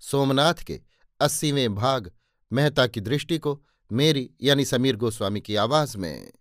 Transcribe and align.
सोमनाथ 0.00 0.54
के 0.54 0.80
अस्सीवें 1.20 1.74
भाग, 1.74 2.12
मेहता 2.52 2.86
की 2.86 3.00
दृष्टि 3.00 3.38
को 3.38 3.64
मेरी 3.92 4.30
यानी 4.42 4.64
समीर 4.64 4.96
गोस्वामी 4.96 5.40
की 5.40 5.56
आवाज़ 5.56 5.96
में। 5.96 6.32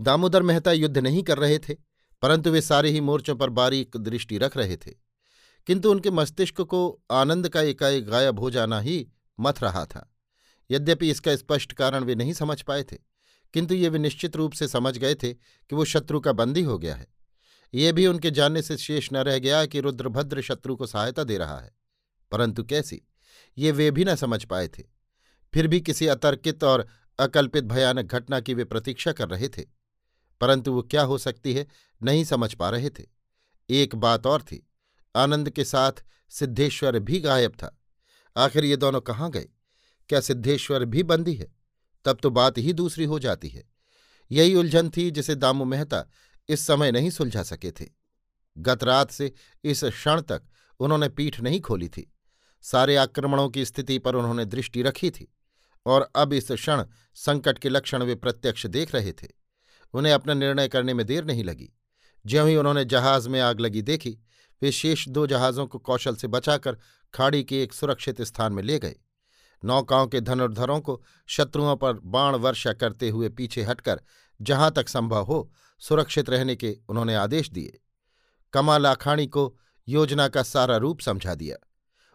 दामोदर 0.00 0.42
मेहता 0.42 0.72
युद्ध 0.72 0.98
नहीं 0.98 1.22
कर 1.22 1.38
रहे 1.38 1.58
थे, 1.58 1.76
परंतु 2.22 2.50
वे 2.50 2.60
सारे 2.60 2.90
ही 2.90 3.00
मोर्चों 3.00 3.36
पर 3.36 3.50
बारीक 3.50 3.96
दृष्टि 3.96 4.38
रख 4.38 4.56
रहे 4.56 4.76
थे। 4.76 4.90
किंतु 5.66 5.90
उनके 5.90 6.10
मस्तिष्क 6.10 6.60
को 6.60 7.02
आनंद 7.10 7.48
का 7.48 7.60
एकाएक 7.60 8.06
गायब 8.06 8.38
हो 8.38 8.50
जाना 8.50 8.80
ही 8.80 9.08
मथ 9.40 9.54
रहा 9.62 9.84
था। 9.84 10.14
यद्यपि 10.70 11.10
इसका 11.10 11.36
स्पष्ट 11.36 11.72
कारण 11.72 12.04
वे 12.04 12.14
नहीं 12.14 12.32
समझ 12.32 12.62
पाए 12.62 12.82
थे, 12.82 12.96
किंतु 13.52 13.74
ये 13.74 13.88
वे 13.88 13.98
निश्चित 13.98 14.36
रूप 14.36 14.52
से 14.52 14.68
समझ 14.68 14.98
गए 14.98 15.14
थे 15.14 15.34
कि 15.34 15.76
वो 15.76 15.84
शत्रु 15.84 16.20
का 16.20 16.32
बंदी 16.32 16.62
हो 16.62 16.78
गया 16.78 16.94
है। 16.94 17.17
ये 17.74 17.92
भी 17.92 18.06
उनके 18.06 18.30
जानने 18.30 18.62
से 18.62 18.76
शेष 18.76 19.12
न 19.12 19.16
रह 19.16 19.38
गया 19.38 19.66
कि 19.66 19.80
रुद्रभद्र 19.80 20.42
शत्रु 20.42 20.76
को 20.76 20.86
सहायता 20.86 21.24
दे 21.24 21.38
रहा 21.38 21.58
है। 21.58 21.72
परंतु 22.30 22.64
कैसी? 22.64 23.02
ये 23.58 23.72
वे 23.72 23.90
भी 23.90 24.04
न 24.04 24.16
समझ 24.16 24.44
पाए 24.44 24.68
थे। 24.68 24.82
फिर 25.54 25.68
भी 25.68 25.80
किसी 25.80 26.06
अतर्कित 26.06 26.64
और 26.64 26.88
अकल्पित 27.18 27.64
भयानक 27.64 28.04
घटना 28.04 28.40
की 28.40 28.54
वे 28.54 28.64
प्रतीक्षा 28.64 29.12
कर 29.12 29.28
रहे 29.28 29.48
थे। 29.48 29.64
परंतु 30.40 30.72
वो 30.72 30.82
क्या 30.82 31.02
हो 31.02 31.18
सकती 31.18 31.54
है, 31.54 31.66
नहीं 32.02 32.24
समझ 32.24 32.54
पा 32.54 32.70
रहे 32.70 32.90
थे। 32.90 33.04
एक 33.70 33.94
बात 33.94 34.26
और 34.26 34.42
थी, 34.42 34.66
आनंद 35.16 35.50
के 35.50 35.64
साथ 35.64 35.92
सिद्धेश्वर 36.30 36.98
भी 36.98 37.20
गायब 37.20 37.52
था। 37.52 37.78
आखिर 38.36 38.64
ये 38.64 38.76
दोनों 38.76 39.00
कहाँ 39.00 39.30
गए? 39.30 39.48
क्या 40.08 40.20
सिद्धेश्वर 40.20 40.84
भी 40.84 41.02
बंदी 41.02 41.34
है? 41.34 41.52
तब 42.04 42.18
तो 42.22 42.30
बात 42.30 42.58
ही 42.58 42.72
दूसरी 42.72 43.04
हो 43.04 43.18
जाती 43.18 43.48
है। 43.48 43.64
यही 44.30 44.54
उलझन 44.54 44.90
थी 44.96 45.10
जिसे 45.10 45.34
दामू 45.34 45.64
मेहता 45.64 46.06
इस 46.48 46.66
समय 46.66 46.92
नहीं 46.92 47.10
सुलझा 47.10 47.42
सके 47.42 47.70
थे। 47.70 47.86
गत 48.58 48.84
रात 48.84 49.10
से 49.10 49.32
इस 49.64 49.84
क्षण 49.84 50.20
तक 50.20 50.42
उन्होंने 50.80 51.08
पीठ 51.08 51.40
नहीं 51.40 51.60
खोली 51.60 51.88
थी। 51.88 52.14
सारे 52.62 52.96
आक्रमणों 52.96 53.48
की 53.48 53.64
स्थिति 53.64 53.98
पर 53.98 54.14
उन्होंने 54.14 54.44
दृष्टि 54.44 54.82
रखी 54.82 55.10
थी 55.10 55.34
और 55.86 56.10
अब 56.16 56.32
इस 56.32 56.52
क्षण 56.52 56.84
संकट 57.14 57.58
के 57.58 57.68
लक्षण 57.68 58.02
वे 58.02 58.14
प्रत्यक्ष 58.14 58.66
देख 58.66 58.94
रहे 58.94 59.12
थे। 59.12 59.28
उन्हें 59.94 60.12
अपना 60.12 60.34
निर्णय 60.34 60.68
करने 60.68 60.94
में 60.94 61.06
देर 61.06 61.24
नहीं 61.24 61.44
लगी। 61.44 61.72
ज्यों 62.26 62.48
ही 62.48 62.56
उन्होंने 62.56 62.84
जहाज़ 62.84 63.28
में 63.28 63.40
आग 63.40 63.60
लगी 63.60 63.82
देखी, 63.82 64.18
वे 64.62 64.72
शेष 64.72 65.08
दो 65.08 65.26
जहाज़ों 65.26 65.66
को 65.66 65.78
कौशल 65.78 66.16
से 66.16 66.26
बचाकर 66.26 66.76
खाड़ी 67.14 67.44
के 67.44 67.62
एक 67.62 67.72
सुरक्षित 67.72 68.22
स्थान 68.22 68.52
में 68.52 68.62
ले 68.62 68.78
गए। 68.78 68.96
नौकाओं 69.64 70.06
के 70.06 70.20
धनुर्धरों 70.20 70.80
को 70.80 71.02
शत्रुओं 71.26 71.76
पर 71.76 71.92
बाण 71.92 72.34
वर्षा 72.34 72.72
करते 72.72 73.08
हुए 73.08 73.28
पीछे 73.28 73.62
हटकर 73.62 74.00
जहाँ 74.42 74.70
तक 74.70 74.88
संभव 74.88 75.24
हो 75.24 75.52
सुरक्षित 75.78 76.30
रहने 76.30 76.56
के 76.56 76.78
उन्होंने 76.88 77.14
आदेश 77.14 77.50
दिए। 77.50 77.80
कमाल 78.52 78.86
आखाणी 78.86 79.26
को 79.26 79.56
योजना 79.88 80.28
का 80.28 80.42
सारा 80.42 80.76
रूप 80.76 81.00
समझा 81.00 81.34
दिया। 81.34 81.56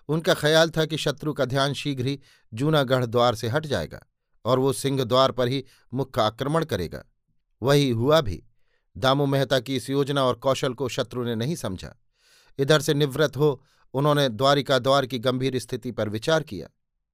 उनका 0.10 0.34
ख्याल 0.34 0.70
था 0.70 0.86
कि 0.86 0.98
शत्रु 0.98 1.34
का 1.34 1.46
ध्यान 1.46 1.74
शीघ्र 1.74 2.06
ही 2.06 2.20
जूनागढ़ 2.54 3.06
द्वार 3.06 3.36
से 3.36 3.48
हट 3.48 3.66
जाएगा 3.66 4.06
और 4.46 4.60
वो 4.60 4.74
सिंह 4.74 5.04
द्वार 5.04 5.32
पर 5.32 5.48
ही 5.48 5.64
मुख्य 5.94 6.22
आक्रमण 6.22 6.66
करेगा। 6.66 7.04
वही 7.62 7.90
हुआ 7.90 8.22
भी। 8.22 8.44
दामू 8.98 9.26
मेहता 9.26 9.60
की 9.60 9.76
इस 9.76 9.90
योजना 9.90 10.24
और 10.24 10.36
कौशल 10.36 10.74
को 10.74 10.90
शत्रु 10.90 11.24
ने 11.24 11.36
नहीं 11.36 11.56
समझा। 11.56 11.96
इधर 12.60 12.82
से 12.82 12.94
निवृत्त 12.94 13.38
हो, 13.38 13.64
उन्होंने 13.94 14.30
द्वारिका 14.30 14.80
द्वार 14.80 15.06
की 15.06 15.20
गंभीर 15.20 15.60
स्थिति 15.60 15.92
पर 15.92 16.10
विचार 16.10 16.44
किया। 16.44 16.68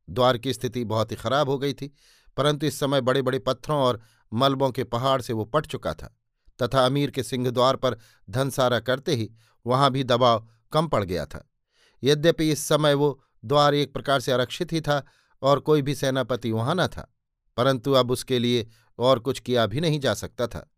द्वार 0.09 0.37
की 0.37 0.53
स्थिति 0.53 0.85
बहुत 0.85 1.11
ही 1.11 1.15
खराब 1.15 1.49
हो 1.49 1.57
गई 1.57 1.73
थी, 1.73 1.93
परंतु 2.37 2.65
इस 2.65 2.79
समय 2.79 3.01
बड़े 3.01 3.21
बड़े 3.21 3.39
पत्थरों 3.39 3.79
और 3.79 4.01
मलबों 4.33 4.71
के 4.71 4.83
पहाड़ 4.83 5.21
से 5.21 5.33
वो 5.33 5.45
पट 5.45 5.65
चुका 5.65 5.93
था। 5.93 6.18
तथा 6.61 6.85
अमीर 6.85 7.11
के 7.11 7.23
सिंहद्वार 7.23 7.75
पर 7.75 7.97
धनसारा 8.29 8.79
करते 8.79 9.15
ही 9.15 9.29
वहाँ 9.65 9.91
भी 9.91 10.03
दबाव 10.03 10.47
कम 10.71 10.87
पड़ 10.87 11.03
गया 11.03 11.25
था। 11.25 11.45
यद्यपि 12.03 12.49
इस 12.51 12.67
समय 12.67 12.93
वो 12.93 13.19
द्वार 13.45 13.73
एक 13.73 13.93
प्रकार 13.93 14.19
से 14.19 14.31
आरक्षित 14.31 14.73
ही 14.73 14.81
था 14.81 15.03
और 15.41 15.59
कोई 15.59 15.81
भी 15.81 15.95
सेनापति 15.95 16.51
वहाँ 16.51 16.75
न 16.75 16.87
था, 16.87 17.07
परंतु 17.57 17.91
अब 17.91 18.11
उसके 18.11 18.39
लिए 18.39 18.67
और 18.99 19.19
कुछ 19.19 19.39
किया 19.39 19.65
भी 19.65 19.81
नहीं 19.81 19.99
जा 19.99 20.13
सकता 20.13 20.47
था। 20.47 20.69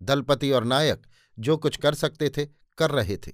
दलपति 0.00 0.50
और 0.50 0.64
नायक 0.64 1.06
जो 1.38 1.56
कुछ 1.56 1.76
कर 1.76 1.94
सकते 1.94 2.28
थे, 2.28 2.46
कर 2.78 2.90
रहे 2.90 3.16
थे। 3.16 3.32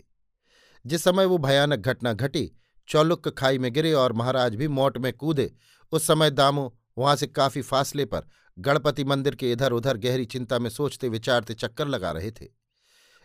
जिस 0.84 1.04
समय 1.04 1.24
वो 1.24 1.38
भयानक 1.38 1.78
घटना 1.78 2.12
घटी, 2.12 2.50
चौलुक 2.88 3.28
खाई 3.28 3.58
में 3.58 3.72
गिरे 3.72 3.92
और 3.92 4.12
महाराज 4.12 4.54
भी 4.54 4.68
मोट 4.68 4.98
में 4.98 5.12
कूदे, 5.12 5.50
उस 5.92 6.06
समय 6.06 6.30
दामो 6.30 6.74
वहाँ 6.98 7.16
से 7.16 7.26
काफ़ी 7.26 7.62
फासले 7.62 8.04
पर 8.04 8.26
गणपति 8.58 9.04
मंदिर 9.04 9.34
के 9.34 9.52
इधर 9.52 9.72
उधर 9.72 9.96
गहरी 9.96 10.24
चिंता 10.24 10.58
में 10.58 10.70
सोचते 10.70 11.08
विचारते 11.08 11.54
चक्कर 11.54 11.88
लगा 11.88 12.10
रहे 12.12 12.30
थे। 12.30 12.48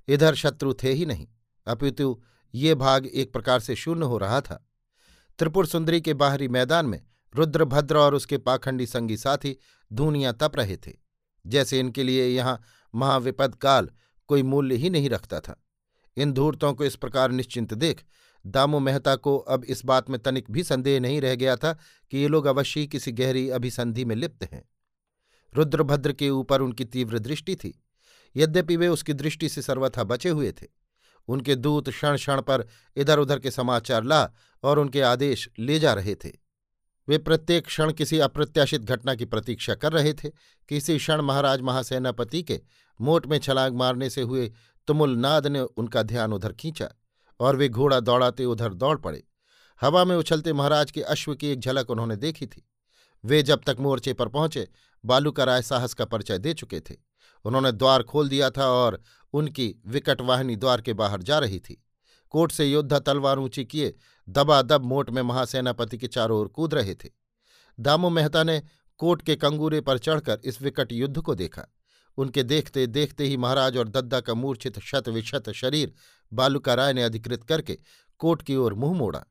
इधर 0.08 0.36
शत्रु 0.36 0.74
थे 0.74 0.92
ही 0.92 1.06
नहीं, 1.06 1.28
अपितु 1.68 2.22
ये 2.54 2.76
भाग 2.76 3.06
एक 3.06 3.34
प्रकार 3.34 3.60
से 3.60 3.76
शून्य 3.76 4.06
हो 4.06 4.18
रहा 4.18 4.42
था। 4.42 4.64
त्रिपुर 5.40 5.66
सुंदरी 5.66 6.02
के 6.02 6.14
बाहरी 6.14 6.48
मैदान 6.48 6.86
में 6.86 7.02
रुद्रभद्र 7.34 7.98
और 7.98 8.16
उसके 8.16 8.38
पाखंडी 8.38 8.86
संगी 8.86 9.18
साथी 9.18 9.56
धूनियाँ 9.92 10.38
तप 10.42 10.56
रहे 10.56 10.78
थे। 10.78 10.94
जैसे 11.46 11.80
इनके 11.80 12.04
लिए 12.04 12.28
यहाँ 12.28 12.62
महाविपद 12.94 13.56
काल 13.56 13.90
कोई 14.30 14.44
मूल्य 14.44 14.76
ही 14.76 14.90
नहीं 14.90 15.10
रखता 15.10 15.40
था। 15.40 15.62
इन 16.18 16.32
धूर्तों 16.34 16.74
को 16.74 16.86
इस 16.86 16.96
प्रकार 16.96 17.32
निश्चिंत 17.32 17.74
देख 17.74 18.04
दामो 18.46 18.80
मेहता 18.80 19.16
को 19.16 19.38
अब 19.38 19.64
इस 19.64 19.86
बात 19.86 20.10
में 20.10 20.20
तनिक 20.20 20.52
भी 20.52 20.64
संदेह 20.64 21.00
नहीं 21.00 21.20
रह 21.22 21.36
गया 21.36 21.56
था 21.56 21.74
कि 22.12 22.18
ये 22.18 22.28
लोग 22.28 22.46
अवश्य 22.46 22.86
किसी 22.86 23.12
गहरी 23.12 23.50
अभिसंधि 23.50 24.06
में 24.06 24.16
लिप्त 24.16 24.44
हैं। 24.54 24.64
रुद्रभद्र 25.54 26.14
के 26.14 26.30
ऊपर 26.30 26.62
उनकी 26.62 26.86
तीव्र 26.86 27.20
दृष्टि 27.20 27.56
थी। 27.56 27.74
यद्यपि 28.36 28.76
वे 28.76 28.88
उसकी 28.88 29.14
दृष्टि 29.14 29.50
से 29.50 29.62
सर्वथा 29.62 30.04
बचे 30.04 30.30
हुए 30.30 30.52
थे, 30.52 30.68
उनके 31.28 31.56
दूत 31.56 31.90
क्षण 31.90 32.16
क्षण 32.16 32.42
पर 32.42 32.66
इधर 32.98 33.20
उधर 33.20 33.40
के 33.40 33.52
समाचार 33.52 34.04
ला 34.04 34.30
और 34.64 34.80
उनके 34.80 35.02
आदेश 35.04 35.48
ले 35.60 35.80
जा 35.80 35.94
रहे 35.94 36.16
थे। 36.16 36.32
वे 37.08 37.18
प्रत्येक 37.18 37.66
क्षण 37.66 37.92
किसी 37.92 38.20
अप्रत्याशित 38.20 38.82
घटना 38.82 39.16
की 39.16 39.26
प्रतीक्षा 39.26 39.76
कर 39.76 39.94
रहे 39.94 40.14
थे 40.14 40.30
कि 40.30 40.78
इसी 40.78 40.98
क्षण 40.98 41.22
महाराज 41.22 41.62
महासेनापति 41.62 42.42
के 42.44 42.60
मोट 43.00 43.26
में 43.28 43.38
छलांग 43.40 43.76
मारने 43.76 44.10
से 44.10 44.22
हुए 44.22 44.52
तुमुल 44.88 45.16
नाद 45.18 45.48
ने 45.48 45.60
उनका 45.60 46.04
ध्यान 46.04 46.34
उधर 46.34 46.54
खींचा 46.54 46.90
और 47.40 47.56
वे 47.56 47.70
घोड़ा 47.70 48.00
दौड़ाते 48.00 48.46
उधर 48.46 48.74
दौड़ 48.74 48.98
पड़े। 48.98 49.24
हवा 49.82 50.04
में 50.06 50.16
उछलते 50.16 50.54
महाराज 50.54 50.92
के 50.92 51.02
अश्व 51.04 51.34
की 51.36 51.48
एक 51.48 51.60
झलक 51.60 51.90
उन्होंने 51.90 52.16
देखी 52.18 52.46
थी। 52.46 52.68
वे 53.24 53.42
जब 53.44 53.62
तक 53.66 53.78
मोर्चे 53.80 54.14
पर 54.14 54.28
पहुँचे 54.28 54.68
बालू 55.04 55.32
का 55.32 55.44
राय 55.44 55.62
साहस 55.62 55.94
का 55.94 56.06
परिचय 56.06 56.38
दे 56.38 56.54
चुके 56.54 56.80
थे। 56.80 56.96
उन्होंने 57.46 57.72
द्वार 57.72 58.04
खोल 58.04 58.30
दिया 58.30 58.50
था 58.50 58.68
और 58.68 59.02
उनकी 59.34 59.74
विकट 59.88 60.22
वाहिनी 60.22 60.56
द्वार 60.56 60.82
के 60.82 60.94
बाहर 60.94 61.22
जा 61.22 61.40
रही 61.40 61.60
थी। 61.60 61.82
कोट 62.34 62.52
से 62.52 62.66
योद्धा 62.66 63.00
तलवार 63.00 63.40
ऊँची 63.40 63.66
किए 63.66 63.94
दबादब 64.28 64.86
मोट 64.86 65.10
में 65.10 65.22
महासेनापति 65.22 65.98
के 65.98 66.08
चारों 66.08 66.40
ओर 66.40 66.48
कूद 66.48 66.74
रहे 66.74 66.96
थे। 66.96 67.10
दामो 67.78 68.10
मेहता 68.10 68.44
ने 68.44 68.62
कोट 69.00 69.22
के 69.22 69.36
कंगूरे 69.36 69.82
पर 69.82 69.98
चढ़कर 69.98 70.40
इस 70.44 70.62
विकट 70.62 70.92
युद्ध 70.92 71.22
को 71.22 71.36
देखा। 71.36 71.66
उनके 72.18 72.44
देखते 72.44 72.86
देखते 72.88 73.24
ही 73.24 73.38
महाराज 73.38 73.78
और 73.78 73.88
दद्दा 73.88 74.20
का 74.20 74.34
मूर्छित 74.34 74.80
शत 74.80 75.10
विशत 75.10 75.50
शरीर 75.52 75.94
बालूका 76.32 76.74
राय 76.74 76.94
ने 76.94 77.04
अधिकृत 77.04 77.44
करके 77.44 77.78
कोट 78.20 78.42
की 78.42 78.56
ओर 78.56 78.74
मुँह 78.74 78.98
मोड़ा। 78.98 79.24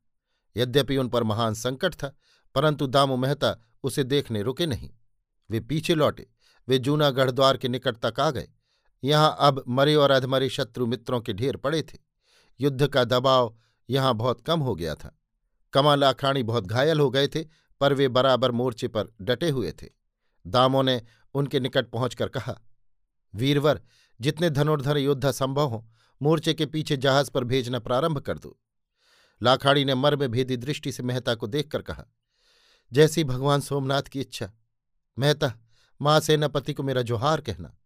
यद्यपि 0.56 0.96
उन 0.96 1.08
पर 1.08 1.22
महान 1.22 1.54
संकट 1.54 1.94
था, 1.94 2.14
परंतु 2.54 2.86
दामो 2.86 3.16
मेहता 3.16 3.56
उसे 3.82 4.04
देखने 4.04 4.42
रुके 4.42 4.66
नहीं। 4.66 4.90
वे 5.50 5.60
पीछे 5.60 5.94
लौटे। 5.94 6.26
वे 6.68 6.78
जूनागढ़ 6.78 7.30
द्वार 7.30 7.56
के 7.56 7.68
निकट 7.68 7.96
तक 7.96 8.20
आ 8.20 8.30
गए। 8.30 8.48
यहाँ 9.02 9.36
अब 9.40 9.62
मरे 9.68 9.94
और 9.94 10.10
अधमरे 10.10 10.48
शत्रु 10.48 10.86
मित्रों 10.86 11.20
के 11.20 11.32
ढेर 11.32 11.56
पड़े 11.56 11.82
थे। 11.82 11.98
युद्ध 12.60 12.86
का 12.86 13.04
दबाव 13.04 13.54
यहाँ 13.88 14.14
बहुत 14.14 14.40
कम 14.40 14.60
हो 14.60 14.74
गया 14.74 14.94
था। 14.94 15.16
कमल 15.72 16.04
आखाणी 16.04 16.42
बहुत 16.42 16.66
घायल 16.66 17.00
हो 17.00 17.10
गए 17.10 17.28
थे, 17.28 17.44
पर 17.80 17.92
वे 17.94 18.08
बराबर 18.08 18.50
मोर्चे 18.50 18.88
पर 18.88 19.12
डटे 19.22 19.50
हुए 19.50 19.72
थे। 19.72 19.88
दामों 20.44 20.82
ने 20.82 21.00
उनके 21.34 21.60
निकट 21.60 21.90
पहुंचकर 21.90 22.28
कहा, 22.28 22.54
वीरवर, 23.34 23.80
जितने 24.20 24.50
धनुर्धर 24.50 24.96
योद्धा 24.96 25.30
संभव 25.32 25.68
हों, 25.68 25.82
मोर्चे 26.20 26.54
के 26.54 26.66
पीछे 26.66 26.96
जहाज़ 26.96 27.30
पर 27.30 27.44
भेजना 27.44 27.78
प्रारंभ 27.78 28.18
कर 28.18 28.38
दो। 28.38 28.56
लाखाड़ी 29.40 29.84
ने 29.84 29.94
मर्म 29.94 30.26
भेदी 30.26 30.56
दृष्टि 30.56 30.92
से 30.92 31.02
मेहता 31.02 31.34
को 31.34 31.46
देखकर 31.46 31.82
कहा, 31.82 32.04
जैसी 32.92 33.24
भगवान 33.24 33.60
सोमनाथ 33.60 34.02
की 34.02 34.20
इच्छा 34.20 34.50
मेहता, 35.18 35.52
माँ 36.02 36.20
सेनापति 36.20 36.72
को 36.72 36.82
मेरा 36.82 37.02
जोहार 37.02 37.40
कहना। 37.40 37.78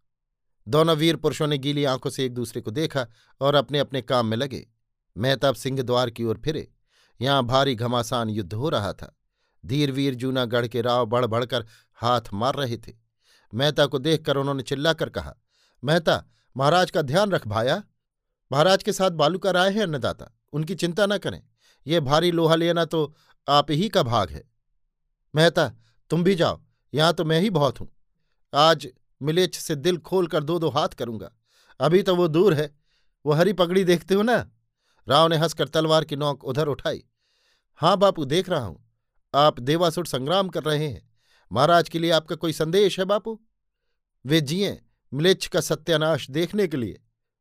दोनों 0.68 0.96
वीर 0.96 1.16
पुरुषों 1.16 1.46
ने 1.46 1.58
गीली 1.58 1.84
आँखों 1.84 2.10
से 2.10 2.24
एक 2.24 2.34
दूसरे 2.34 2.60
को 2.60 2.70
देखा 2.70 3.06
और 3.40 3.54
अपने 3.54 3.78
अपने 3.78 4.02
काम 4.02 4.26
में 4.26 4.36
लगे। 4.36 4.68
मेहताब 5.16 5.54
सिंह 5.54 5.82
द्वार 5.82 6.10
की 6.10 6.24
ओर 6.24 6.40
फिरे। 6.44 6.72
यहाँ 7.20 7.42
भारी 7.42 7.74
घमासान 7.74 8.30
युद्ध 8.30 8.54
हो 8.54 8.68
रहा 8.68 8.92
था। 8.92 9.16
धीर 9.66 9.92
वीर 9.92 10.14
जूनागढ़ 10.14 10.66
के 10.66 10.80
राव 10.80 11.06
बढ़ 11.06 11.26
बढ़कर 11.26 11.66
हाथ 11.94 12.20
मार 12.32 12.54
रहे 12.54 12.76
थे। 12.76 12.92
मेहता 13.54 13.86
को 13.86 13.98
देखकर 13.98 14.36
उन्होंने 14.36 14.62
चिल्लाकर 14.62 15.08
कहा, 15.08 15.36
मेहता, 15.84 16.24
महाराज 16.56 16.90
का 16.90 17.02
ध्यान 17.02 17.30
रख 17.30 17.48
भाया। 17.48 17.82
महाराज 18.52 18.82
के 18.82 18.92
साथ 18.92 19.10
बालूका 19.10 19.50
राय 19.50 19.72
है, 19.72 19.80
अन्नदाता। 19.80 20.38
उनकी 20.52 20.74
चिंता 20.74 21.06
न 21.06 21.18
करें। 21.18 21.42
यह 21.86 22.00
भारी 22.00 22.30
लोहा 22.30 22.54
लेना 22.54 22.84
तो 22.84 23.14
आप 23.48 23.70
ही 23.70 23.88
का 23.88 24.02
भाग 24.02 24.30
है। 24.30 24.50
मेहता, 25.34 25.72
तुम 26.10 26.24
भी 26.24 26.34
जाओ। 26.34 26.64
यहाँ 26.94 27.12
तो 27.12 27.24
मैं 27.24 27.40
ही 27.40 27.50
बहुत 27.50 27.80
हूँ। 27.80 27.88
आज 28.54 28.88
मिलेच्छ 29.22 29.58
से 29.58 29.74
दिल 29.74 29.98
खोल 29.98 30.26
कर 30.26 30.44
दो 30.44 30.58
दो 30.58 30.68
हाथ 30.68 30.88
करूँगा। 30.88 31.30
अभी 31.80 32.02
तो 32.02 32.16
वो 32.16 32.28
दूर 32.28 32.54
है। 32.54 32.70
वो 33.24 33.32
हरी 33.32 33.52
पगड़ी 33.52 33.84
देखते 33.84 34.14
हो 34.14 34.22
ना? 34.22 34.36
राव 35.08 35.28
ने 35.28 35.36
हंसकर 35.36 35.68
तलवार 35.68 36.04
की 36.04 36.16
नोक 36.16 36.44
उधर 36.44 36.66
उठाई। 36.66 37.02
हाँ 37.74 37.96
बापू, 37.96 38.24
देख 38.24 38.48
रहा 38.48 38.64
हूँ। 38.64 38.84
आप 39.34 39.60
देवासुर 39.60 40.06
संग्राम 40.06 40.48
कर 40.48 40.62
रहे 40.62 40.88
हैं। 40.88 41.10
महाराज 41.52 41.88
के 41.88 41.98
लिए 41.98 42.10
आपका 42.10 42.36
कोई 42.36 42.52
संदेश 42.52 42.98
है 42.98 43.04
बापू? 43.04 43.40
वे 44.24 44.40
जिये 44.40 44.80
मिलेच्छ 45.12 45.46
का 45.46 45.60
सत्यानाश 45.60 46.30
देखने 46.30 46.66
के 46.68 46.76
लिए। 46.76 47.00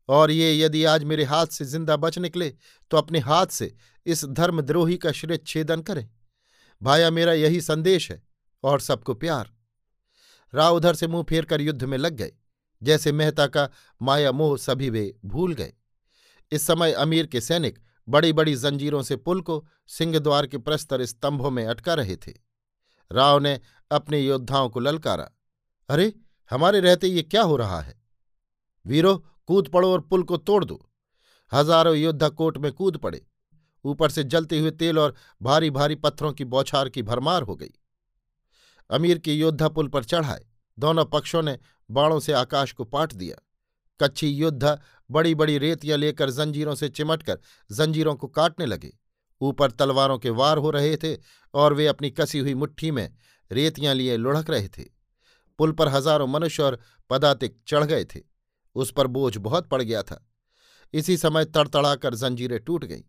और 0.09 0.31
ये 0.31 0.59
यदि 0.59 0.83
आज 0.83 1.03
मेरे 1.03 1.23
हाथ 1.23 1.47
से 1.47 1.65
ज़िंदा 1.65 1.95
बच 1.97 2.17
निकले 2.19 2.49
तो 2.91 2.97
अपने 2.97 3.19
हाथ 3.19 3.47
से 3.47 3.75
इस 4.05 4.25
धर्मद्रोही 4.25 4.97
का 4.97 5.11
श्रेत 5.11 5.45
छेदन 5.47 5.81
करें। 5.81 6.09
भाया, 6.81 7.09
मेरा 7.11 7.33
यही 7.33 7.61
संदेश 7.61 8.11
है। 8.11 8.28
और 8.63 8.79
सबको 8.79 9.13
प्यार। 9.13 9.51
राव 10.53 10.75
उधर 10.75 10.95
से 10.95 11.07
मुँह 11.07 11.23
फेर 11.23 11.45
कर 11.45 11.61
युद्ध 11.61 11.83
में 11.83 11.97
लग 11.97 12.13
गए, 12.13 12.31
जैसे 12.83 13.11
मेहता 13.11 13.47
का 13.47 13.69
माया 14.01 14.31
मोह 14.31 14.57
सभी 14.57 14.89
वे 14.89 15.19
भूल 15.25 15.53
गए। 15.53 15.73
इस 16.51 16.67
समय 16.67 16.91
अमीर 16.91 17.25
के 17.25 17.41
सैनिक 17.41 17.79
बड़ी 18.09 18.33
बड़ी 18.33 18.55
जंजीरों 18.55 19.01
से 19.03 19.15
पुल 19.15 19.41
को 19.41 19.67
सिंहद्वार 19.87 20.47
के 20.47 20.57
प्रस्तर 20.57 21.05
स्तंभों 21.05 21.51
में 21.51 21.65
अटका 21.65 21.93
रहे 21.93 22.15
थे। 22.15 22.33
राव 23.11 23.39
ने 23.39 23.59
अपने 23.91 24.19
योद्धाओं 24.19 24.69
को 24.69 24.79
ललकारा, 24.79 25.29
अरे, 25.89 26.13
हमारे 26.49 26.79
रहते 26.79 27.07
ये 27.07 27.21
क्या 27.21 27.41
हो 27.41 27.55
रहा 27.55 27.81
है? 27.81 28.01
वीरो, 28.85 29.17
कूद 29.45 29.67
पड़ो 29.67 29.91
और 29.91 30.01
पुल 30.01 30.23
को 30.23 30.37
तोड़ 30.37 30.65
दो। 30.65 30.89
हज़ारों 31.53 31.95
योद्धा 31.95 32.29
कोट 32.29 32.57
में 32.57 32.71
कूद 32.71 32.97
पड़े। 32.97 33.25
ऊपर 33.85 34.09
से 34.09 34.23
जलते 34.23 34.59
हुए 34.59 34.71
तेल 34.71 34.99
और 34.99 35.15
भारी 35.41 35.69
भारी 35.69 35.95
पत्थरों 35.95 36.33
की 36.33 36.45
बौछार 36.45 36.89
की 36.89 37.03
भरमार 37.03 37.41
हो 37.41 37.55
गई। 37.55 37.71
अमीर 38.89 39.17
के 39.17 39.33
योद्धा 39.33 39.67
पुल 39.67 39.87
पर 39.87 40.03
चढ़ाए। 40.03 40.45
दोनों 40.77 41.05
पक्षों 41.05 41.41
ने 41.41 41.57
बाणों 41.89 42.19
से 42.19 42.33
आकाश 42.33 42.71
को 42.71 42.83
पाट 42.83 43.13
दिया। 43.13 43.35
कच्छी 43.99 44.27
योद्धा 44.27 44.77
बड़ी 45.09 45.35
बड़ी 45.35 45.57
रेतियाँ 45.57 45.97
लेकर 45.97 46.29
जंजीरों 46.29 46.75
से 46.75 46.89
चिमटकर 46.89 47.39
जंजीरों 47.69 48.15
को 48.15 48.27
काटने 48.27 48.65
लगे। 48.65 48.91
ऊपर 49.41 49.71
तलवारों 49.71 50.17
के 50.19 50.29
वार 50.29 50.57
हो 50.57 50.69
रहे 50.69 50.95
थे 50.97 51.15
और 51.53 51.73
वे 51.73 51.87
अपनी 51.87 52.09
कसी 52.09 52.39
हुई 52.39 52.53
मुट्ठी 52.53 52.91
में 52.91 53.09
रेतियाँ 53.51 53.93
लिए 53.93 54.17
लुढ़क 54.17 54.49
रहे 54.49 54.67
थे। 54.67 54.83
पुल 55.59 55.71
पर 55.71 55.87
हज़ारों 55.87 56.27
मनुष्य 56.27 56.63
और 56.63 56.79
पदातिक 57.09 57.57
चढ़ 57.67 57.83
गए 57.83 58.05
थे। 58.05 58.19
उस 58.75 58.91
पर 58.91 59.07
बोझ 59.07 59.37
बहुत 59.37 59.69
पड़ 59.69 59.81
गया 59.81 60.03
था। 60.03 60.25
इसी 60.93 61.17
समय 61.17 61.45
तड़तड़ाकर 61.45 62.15
जंजीरें 62.15 62.59
टूट 62.59 62.85
गईं। 62.85 63.01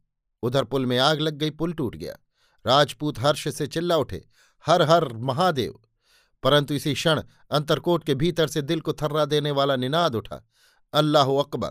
उधर 0.42 0.64
पुल 0.64 0.86
में 0.86 0.98
आग 0.98 1.20
लग 1.20 1.34
गई, 1.34 1.50
पुल 1.50 1.72
टूट 1.72 1.96
गया। 1.96 2.16
राजपूत 2.64 3.18
हर्ष 3.18 3.48
से 3.48 3.66
चिल्ला 3.66 3.96
उठे। 3.96 4.24
हर 4.66 4.82
हर 4.82 5.12
महादेव। 5.12 5.80
परंतु 6.42 6.74
इसी 6.74 6.94
क्षण 6.94 7.22
अंतरकोट 7.50 8.04
के 8.04 8.14
भीतर 8.14 8.46
से 8.46 8.62
दिल 8.62 8.80
को 8.80 8.92
थर्रा 8.92 9.24
देने 9.24 9.50
वाला 9.50 9.76
निनाद 9.76 10.14
उठा। 10.14 10.48
अल्लाह 10.92 11.30
अकबर। 11.30 11.70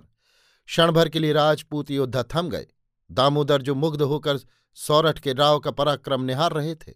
क्षण 0.65 0.91
भर 0.91 1.09
के 1.09 1.19
लिए 1.19 1.33
राजपूत 1.33 1.91
योद्धा 1.91 2.24
थम 2.24 2.50
गए। 2.50 2.68
दामोदर 3.12 3.62
जो 3.62 3.75
मुग्ध 3.75 4.01
होकर 4.01 4.38
सौरठ 4.74 5.19
के 5.19 5.33
राव 5.33 5.59
का 5.59 5.71
पराक्रम 5.71 6.21
निहार 6.21 6.51
रहे 6.51 6.75
थे, 6.75 6.94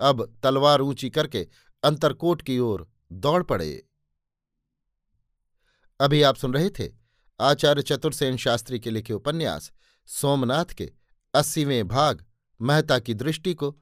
अब 0.00 0.38
तलवार 0.42 0.80
ऊँची 0.80 1.10
करके 1.10 1.48
अंतरकोट 1.82 2.42
की 2.42 2.58
ओर 2.58 2.90
दौड़ 3.12 3.42
पड़े। 3.42 3.86
अभी 6.00 6.22
आप 6.22 6.36
सुन 6.36 6.54
रहे 6.54 6.70
थे 6.70 6.92
आचार्य 7.40 7.82
चतुर्सेन 7.82 8.36
शास्त्री 8.36 8.80
के 8.80 8.90
लिखे 8.90 9.12
उपन्यास, 9.12 9.72
सोमनाथ 10.06 10.64
के 10.64 10.92
अस्सीवें 11.34 11.88
भाग, 11.88 12.24
महता 12.60 12.98
की 12.98 13.14
दृष्टि 13.14 13.54
को 13.54 13.81